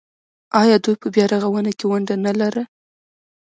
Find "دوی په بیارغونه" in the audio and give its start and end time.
0.83-1.71